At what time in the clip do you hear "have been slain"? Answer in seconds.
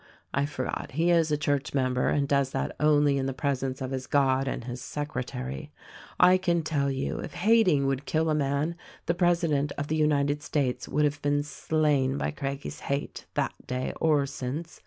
11.05-12.17